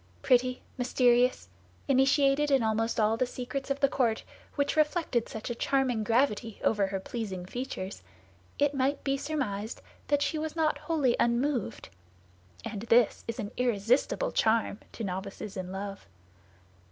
[0.23, 1.47] Pretty, mysterious,
[1.87, 4.23] initiated in almost all the secrets of the court,
[4.55, 8.01] which reflected such a charming gravity over her pleasing features,
[8.57, 11.89] it might be surmised that she was not wholly unmoved;
[12.65, 16.07] and this is an irresistible charm to novices in love.